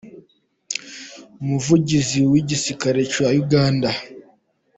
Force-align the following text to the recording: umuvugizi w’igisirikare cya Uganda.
umuvugizi 1.41 2.19
w’igisirikare 2.31 3.01
cya 3.13 3.27
Uganda. 3.43 3.89